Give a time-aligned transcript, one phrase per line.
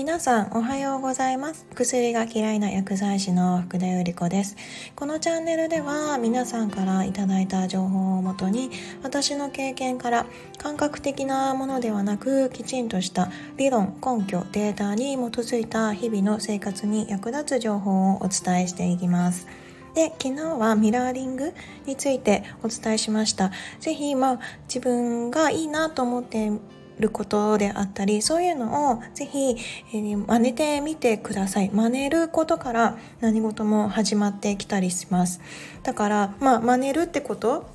[0.00, 1.66] 皆さんおはようございます。
[1.74, 4.56] 薬が嫌いな薬剤師の福田由里子です。
[4.96, 8.70] このチャンネルでは皆さんからいただいた情報をもとに
[9.02, 10.24] 私の経験から
[10.56, 19.46] 感覚的なものではなくきちんとした理論根拠データに基づいた日々の生活に役立つ情報をお伝えしていきます。
[19.94, 21.52] で昨日はミラーリング
[21.84, 23.50] についてお伝えしました。
[23.80, 26.50] 是非まあ自分がいいなと思って
[27.00, 29.56] ることであったりそういうのをぜひ、
[29.92, 35.40] えー、真似てみてください真似ることから何事も始まってきたりします
[35.82, 37.66] だからまあ真似るってこと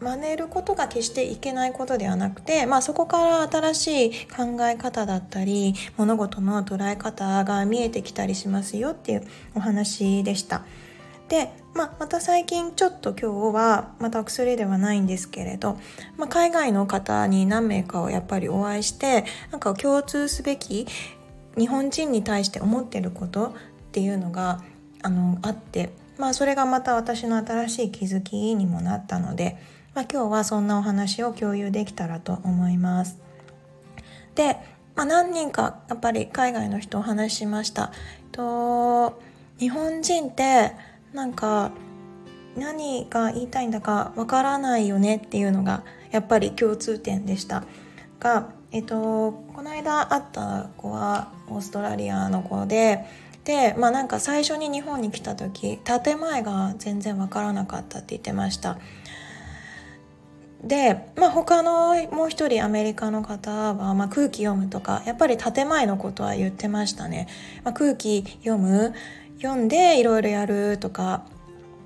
[0.00, 10.62] 真似ることが決していけないことではなくてまあそこから新しい考え方だったり物事の捉え方が見えてきたりしますよっていうお話でした。
[11.30, 15.78] で、まあ、また最近ちょっと今日はまた薬ではないんですけれど、
[16.18, 20.88] まあ、海外の方に何名かをやっぱりお会いしてなんか共通すべき
[21.56, 23.52] 日本人に対して思ってることっ
[23.92, 24.60] ていうのが
[25.02, 29.56] あのあって、まあ、それがまた私の新しい気づきにもなったので、
[29.94, 33.18] まあ、今日はそんなお話を共有できたらと思います。
[34.34, 34.56] で、
[34.96, 37.92] まあ、何人かやっぱり海外の人お話ししました。
[38.32, 39.20] と
[39.60, 41.72] 日本人ってなんか
[42.56, 47.64] 何が言いたいんだかわからないよねっていうのがやっぱり共通点でした。
[48.18, 53.06] が、えっと、この間会った子はオーストラリアの子で
[53.44, 58.78] でまあなんか最初に日本に来た時建前が全然わからなかったって言ってました。
[60.62, 67.28] で、まあ、他のもう一人アメリカの方は、まあ、空気読むとかやっぱり建前のことは言ってましたね、
[67.64, 68.92] まあ、空気読む
[69.42, 71.24] 読んでいろいろやるとか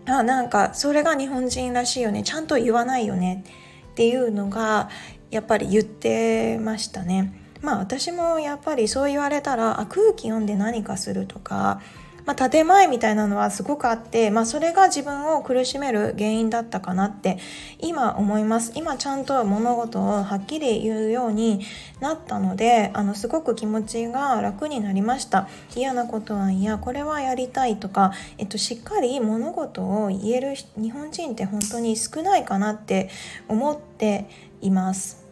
[0.07, 3.45] あなんかそれが日本人らしいよねちゃんと言わないよね
[3.93, 4.91] っていうのが
[5.31, 7.33] やっぱり言ってましたね。
[7.61, 11.81] まあ私もやっぱりそう言われたらあ空気読んで何かするとか
[12.27, 17.39] まあ、建前みたいなのはすごくあって、まあ、それが自分を苦しめる原因だったかなって
[17.79, 18.73] 今思います。
[18.75, 21.61] 今ちゃんと物事をはっきり言うように
[22.01, 25.49] なったのであのすごく気持ちが楽になりました。
[25.77, 33.11] 嫌なことはいやこれはやりたいとか、えっと、しっかり物事を言える日本人って本当に少ないかなって
[33.49, 34.29] 思って
[34.63, 35.23] います。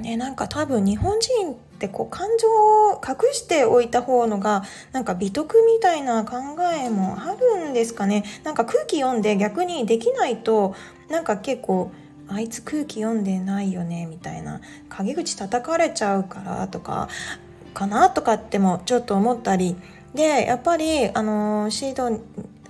[0.00, 1.56] ね、なんか多分日本人
[1.86, 4.62] ってこう感情を隠しておいた方のが
[4.92, 6.36] なんか美徳みたいな考
[6.72, 8.24] えもあるんですかね。
[8.44, 10.76] なんか空気読んで逆にできないと
[11.10, 11.90] なんか結構
[12.28, 14.60] あいつ空気読んでないよねみたいな。
[14.88, 17.08] 陰口叩かれちゃうからとか
[17.74, 19.76] かなとかってもちょっと思ったり。
[20.14, 22.20] でやっぱりあのシード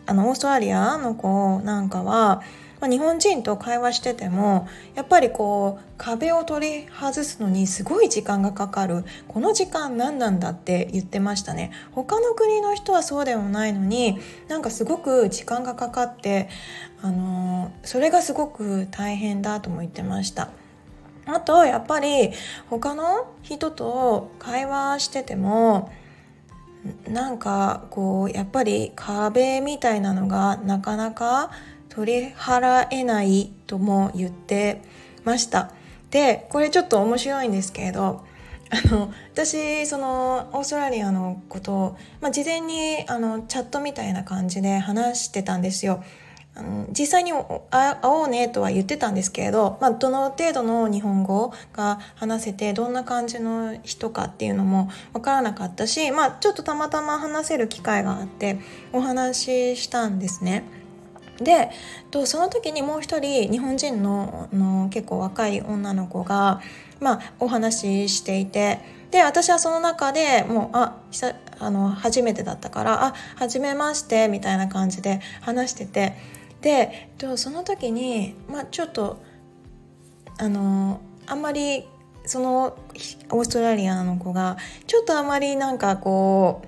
[0.06, 2.41] あのオーストラリアの子なんかは
[2.82, 4.66] まあ、日本人と会話してても
[4.97, 9.04] やっぱりこう壁を取り外すのにすごい時間がかかる。
[9.28, 11.71] この時間何なんだって言ってましたね。
[11.92, 16.48] 他の国の人はそうでもないのになんかすごく時間がかかって
[17.03, 20.50] あのそれがすごく大変だとも言ってました。
[21.25, 22.32] あとやっぱり
[22.69, 25.92] 他の人と会話してても
[27.09, 31.53] なんかこうやっぱり壁みたいなのがなかなか
[31.94, 34.80] 取り払えないとも言って
[35.25, 35.70] ました
[36.10, 38.25] でこれちょっと面白いんですけれど
[38.70, 46.03] あの私そのオーストラリアのことを、まあ、事前にあのチャットみたいな感じで話してたんですよ。
[46.54, 58.59] あの実際に会おうねとは言ってたんですけれど、まあ、どの程度の日本語が話せてどんな感じの人かっていうのも分からなかったし、まあ、ちょっとたまたま話せる機会があって
[58.92, 60.81] お話ししたんですね。
[61.42, 61.70] で
[62.10, 66.60] とその時にもう一人日本人のの結構若い女の子が、
[67.00, 68.80] まあ、お話ししていて
[69.10, 70.97] で私はその中でもうあ
[71.58, 76.14] あの初めてだったから「あ初めまして」みたいな感じで話してて
[76.62, 79.19] でとその時に、まあ、ちょっと
[80.38, 81.86] あのあんまり
[82.24, 82.77] その
[83.30, 84.56] オーストラリアの子が
[84.86, 86.62] ちょっとあまりなんかこ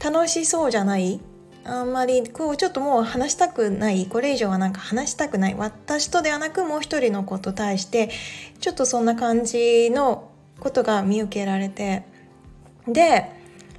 [0.00, 1.20] う楽しそうじゃない
[1.64, 8.10] あんまりこうちょっともう話したくないこれ以上はなんか話したくない私とではなくもう一人の子と対して
[8.60, 10.30] ちょっとそんな感じの
[10.60, 12.04] ことが見受けられて
[12.88, 13.30] で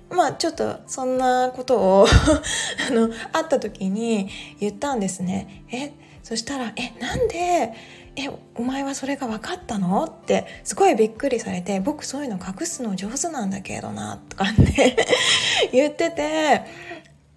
[0.10, 2.08] まあちょっとそんなことを
[2.88, 5.66] あの会った時に言ったんですね。
[5.72, 5.92] え
[6.24, 7.74] そしたら「えなんで
[8.16, 14.96] えお前はそれが分かったの?」ってすごいびっくりされて「僕そういうの隠すの上手なんだけどな」とかね
[15.74, 16.62] 言ってて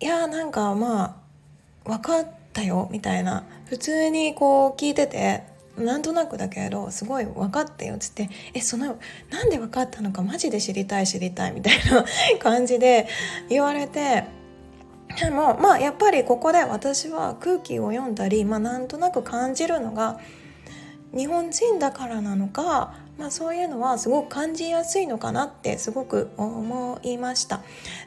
[0.01, 3.45] いやなんかまあ分かったよみたいな。
[3.67, 5.43] 普通にこう聞いてて
[5.77, 8.99] なんとなくだけどすごい分かったよっつってえその
[9.31, 12.05] なんで分かったのかマジで知りたい知りたいみたいな
[12.39, 13.07] 感じで
[13.49, 14.25] 言われて
[15.21, 20.19] でもまあやっぱりここで私は空気を読んだり、まあ、なんとなく感じるのが
[21.15, 27.63] 日本人だからなのかまあ、そういうのはすごく感じやすいのかなってすごく思いました。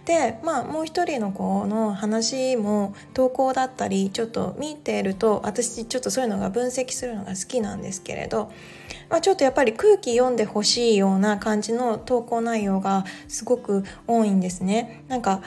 [0.06, 8.52] でまあもう一人の子の話も投稿だったりちょっと見てると私ちょっとそういうのが分析するのが好きなんですけれど、
[9.10, 15.04] まあ、ちょっとやっぱり空気読んでほしいような感じの投稿内容がすごく多いんですね。
[15.08, 15.42] なんか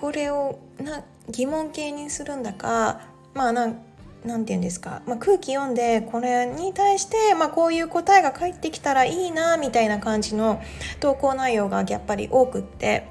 [0.00, 3.00] これをな疑問形にするんだか
[3.34, 3.85] まあなん
[4.26, 10.60] 何て言うんですか、まあ、空気読んでこれに対して、まあ、こういう答えが返ってきたらいいなみたいな感じの
[11.00, 13.08] 投稿内容がやっぱり多くって。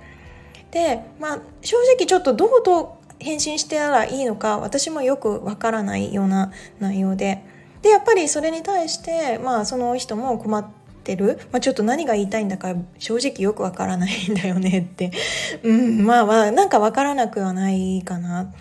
[0.72, 7.44] で、まあ、正直ちょっとどうと返信してたらいいのか私もよくわからないような内容で。
[7.82, 10.68] でやっぱりそれに対して、まあ、その人も困っ
[11.04, 15.12] てる、まあ、ちょっと何が言いたいんだか正直よくわからないんだよねって、
[15.62, 18.52] うん、まあまあなんかわからなくはないかな。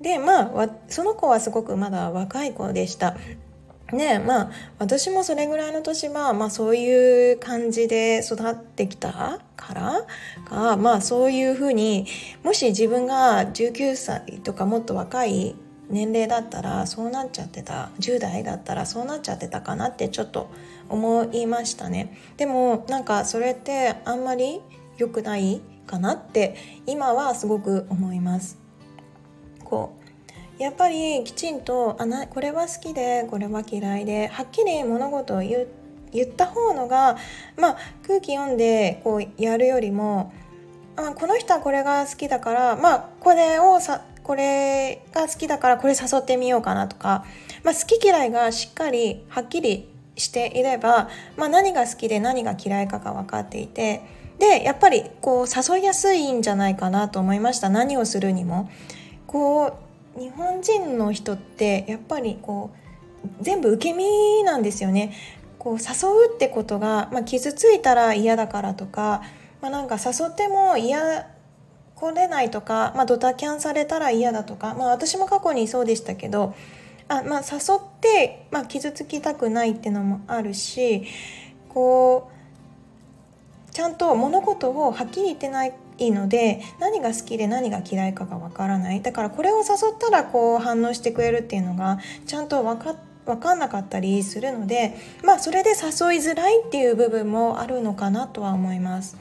[0.00, 3.16] でまあその子はすごくまだ若い子でした。
[3.92, 10.06] ねまあ私もそれぐらいの年は、まあ、そういう感じで育ってきたから
[10.44, 12.06] かまあそういうふうに
[12.42, 15.54] もし自分が19歳とかもっと若い
[15.88, 20.50] 年齢だったらそうなっちゃってた10代だったらそうなっちゃってたかなってちょっと
[20.88, 24.60] 思いましたねでもなんかそれってあんまり
[24.98, 26.56] 良くないかなって
[26.86, 28.65] 今はすごく思います
[29.68, 29.96] こ
[30.58, 35.66] うやっぱりきちんとあなこれは好きでこれは嫌いではっきり物事を言
[36.12, 37.18] 言った方のが、
[37.58, 37.76] まあ、
[38.06, 40.32] 空気読んでこうやるよりも
[40.96, 47.24] あこの人はこれが好きだからまあこれをさこれが好きだからこれ誘ってみようかなとか、
[47.62, 54.02] まあ、好き嫌いがしっかりはっきりしていれば、まあ、何が好きで何が嫌いかが分かっていて
[54.38, 58.70] でやっぱりこう誘いやすいんじゃないかなと思いました何をするにも。
[59.36, 59.76] こ
[60.16, 62.70] う日本人の人ってやっぱりこ
[63.22, 65.12] う全部受け身なんですよね。
[65.58, 69.20] こう誘うってことが、まあ、傷ついたら嫌だからとか、
[69.60, 71.28] まあ、なんか誘っても嫌
[71.96, 76.54] 来れないとか、まあ、ドタキャンされたら嫌だとか、まあ、私も過去にそうでしたけど
[77.08, 81.04] あ、まあ、誘って、まあ、傷つきたくないっていうのもあるし
[81.68, 82.30] こ
[83.68, 94.94] うちゃんと物事をはっきり言ってないいいので何が好きで何が嫌いかがわからないだからこれを誘ったらこう反応してくれるっていうのがちゃんと分か分かんなかったりするので
[95.24, 95.76] まあそれで誘い
[96.18, 99.16] づらいっていう部分もあるのかなとは思います。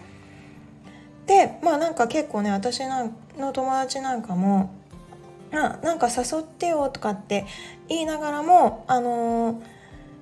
[1.25, 3.11] でまあなんか結構ね私の
[3.51, 4.69] 友達なんかも
[5.51, 7.45] 「あなんか誘ってよ」とかって
[7.87, 9.55] 言いながらもあの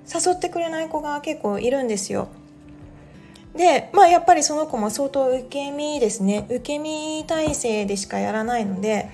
[0.07, 2.29] ー、誘ってくれない子が結構いるんですよ。
[3.55, 9.09] でまあやっぱりその子も相当受け身ですね受け身体制でしかやらないので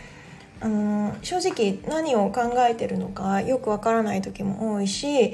[0.61, 5.33] あの正直何を考えてるのかよくわからない時も多いし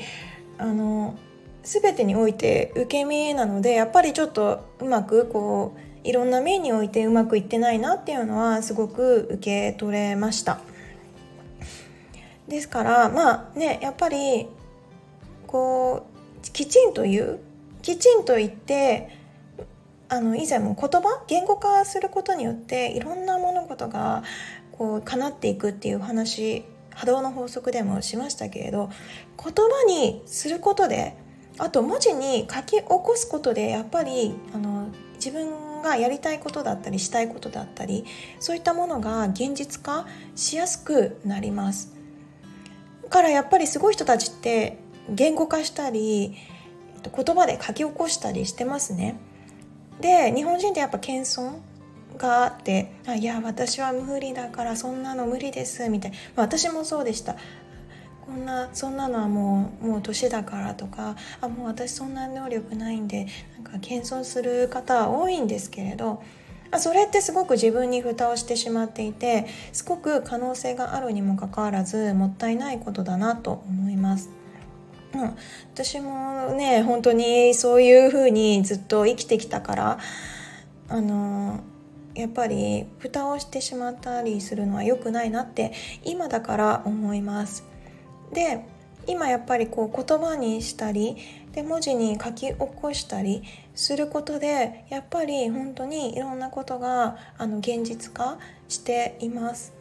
[0.57, 1.17] あの
[1.63, 10.59] 全てにおいて受け身なのでやっぱりちょっとうまくこういろんな面においてうまくいってないなっていうのはすごく受け取れました。
[12.47, 14.47] ですからまあねやっぱり
[15.47, 16.05] こ
[16.43, 17.39] うきちんと言う
[17.85, 19.09] きちんと言って
[20.09, 24.23] あの以前も言葉言語化することによっていろんな物事が
[24.71, 26.65] こう叶っていくっていう話
[26.95, 28.89] 波動の法則でもしましたけれど
[29.37, 31.15] 言葉にすることで
[31.59, 34.87] あと文字に書き起こすことでやっぱりあの
[35.17, 38.03] 自分がやりたいことだったりしたいことだったり
[38.39, 41.93] そういったものが現実化しやすくなります。
[43.11, 46.35] からやっぱりすごい人たちって言語化したり
[47.09, 49.17] 言葉で書き起こしたりしてますね。
[50.01, 51.53] で日本人ってやっぱ謙遜
[52.17, 57.35] があって「あいや私は無理だからそんなの無理です」みたいな、ま、私もそうでした。
[58.25, 66.23] こんなそんなのはもうもう年だからとかあもう私そんな能力ないんでなんか謙遜する方は多いんですけれど
[66.79, 74.29] それってすごく自分に蓋をしてしまっていてすごく可能性があるにもかかわらずもったいないことだなと思います。
[75.15, 75.37] うん、
[75.73, 79.99] 私もね本当にそういうふうにずっと生きてきたから
[80.89, 81.61] あの
[82.15, 87.63] やっぱり蓋をしてしまったりするのは良くないなって今だから思います。
[88.33, 88.65] で
[89.07, 91.15] 今やっぱりこう言葉にしたり
[91.53, 93.43] で文字に書き起こしたり
[93.75, 99.74] することでやっぱり本当にいろんなことがあの現実化しています。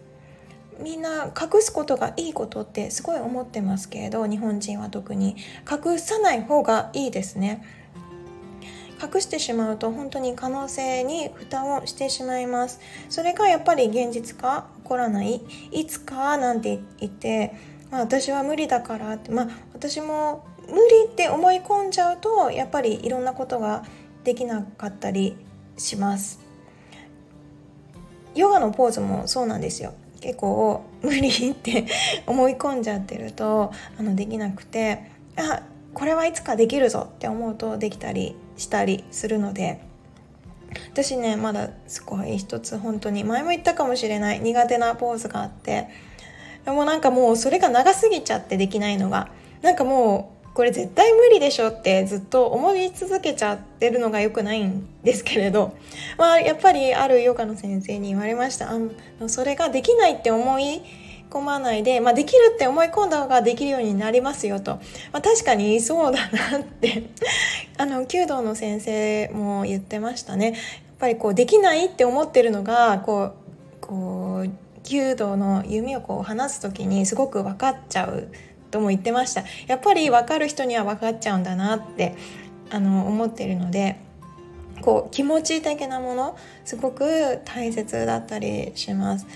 [0.80, 5.36] みんな隠すことがいいことってすごい思ってますけれど日本人は特に。
[5.70, 7.62] 隠さない方がいいですね。
[9.02, 12.80] 隠してしまうと本当に可能性に蓋をしてしまいます。
[13.08, 15.42] それがやっぱり現実化起こらない。
[15.72, 17.54] いつかなんて言って、
[17.90, 19.30] まあ、私は無理だからって。
[19.30, 23.84] まあ私も無理って思い込んじゃうとやっぱりいろんなことが
[24.24, 25.36] できなかったり
[25.76, 26.40] します。
[28.34, 29.94] ヨガのポーズもそうなんですよ。
[30.24, 31.84] 結構無理って
[32.26, 35.62] 思い込んじゃってるとあのできなくてあ
[35.92, 39.82] これはいつかできるぞって思うとできたりしたりするので
[40.92, 45.88] 私ねまだすごい一つ本当に前も言ったかもしれない苦手なポーズがあって
[46.64, 49.28] でもなんかもうそれが長すぎちゃってできないのが
[49.60, 55.76] なんかもうこれ絶対無理でしょってずっと思い続けちゃってるのが良くないんですけれど、
[56.16, 58.70] まあ、やっぱりあるヨガの先生に言われました。
[58.70, 58.78] あ
[59.28, 60.80] それができないって思い
[61.28, 64.76] 込まないで、まあ、できるって思い込んだ方ができるようになりますよと、
[65.12, 67.02] まあ、確かにそうだなって。
[67.76, 70.50] あの弓道の先生も言ってましたね。
[70.50, 70.56] やっ
[71.00, 73.32] ぱりこうできないって思ってるのがこう
[73.80, 74.50] こう
[74.84, 78.28] 弓道の弓をこう離す時にすごく分かっちゃう
[78.74, 79.44] とも言ってました。
[79.68, 82.16] やっぱり分かる人には分かっちゃうんだなって
[82.70, 84.00] あの思ってるので
[84.82, 89.26] こう気持ち的なものすごく大切だったりします。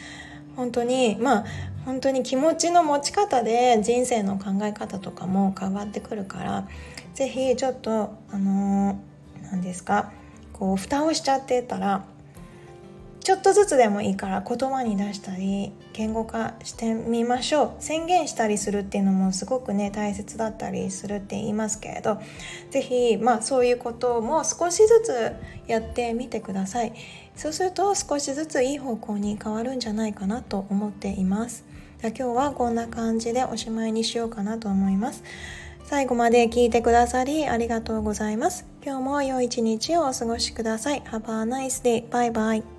[0.56, 1.44] 本当にまあ
[1.84, 6.68] 本当に気持ちの持ち方で人生の考え方とかも変わってくるから
[7.14, 9.00] 是非ちょっとあの
[9.52, 10.10] 何ですか
[10.52, 12.04] こう蓋をしちゃってたら
[13.20, 22.20] ちょっとずつでもいいから言葉に出したり言語化してみましょう宣言したりするっていうのもすごくね大切だったりするって言いますけれど
[22.70, 25.32] 是非まあそういうことも少しずつ
[25.66, 26.92] やってみてください。
[27.36, 31.64] そうすると少しずついい方向に変わるんじゃないかなと思っています。
[32.00, 35.22] じゃ今日はこんな感じでおしまいにしようかなと思います。
[35.84, 38.66] 最後まで聞いてくださりありがとうございます。
[38.84, 41.02] 今日も良い一日をお過ごしください。
[41.02, 42.08] Have a nice day.
[42.08, 42.77] Bye bye.